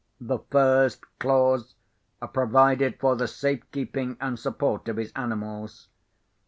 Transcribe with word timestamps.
The 0.19 0.39
first 0.49 1.03
clause 1.19 1.75
provided 2.33 2.99
for 2.99 3.15
the 3.15 3.27
safe 3.27 3.63
keeping 3.71 4.17
and 4.19 4.39
support 4.39 4.87
of 4.89 4.97
his 4.97 5.11
animals. 5.15 5.89